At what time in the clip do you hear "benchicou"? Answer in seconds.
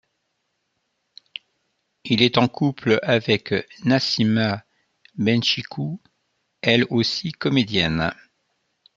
5.15-6.01